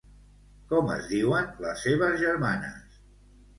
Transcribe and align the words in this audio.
Com 0.71 0.89
es 0.93 1.03
diuen 1.11 1.53
les 1.67 1.85
seves 1.89 2.19
germanes? 2.25 3.01